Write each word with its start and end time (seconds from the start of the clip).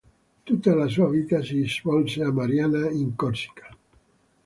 Tutta 0.43 0.73
la 0.73 0.87
sua 0.87 1.09
vita 1.11 1.43
si 1.43 1.63
svolse 1.67 2.23
a 2.23 2.31
Mariana 2.31 2.89
in 2.89 3.15
Corsica. 3.15 3.69